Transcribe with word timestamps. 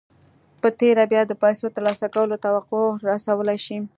په 0.61 0.69
تېره 0.79 1.03
بيا 1.11 1.21
د 1.27 1.33
پيسو 1.43 1.65
ترلاسه 1.75 2.07
کولو 2.15 2.41
توقع 2.45 2.85
رسولای 3.09 3.57
شئ. 3.65 3.77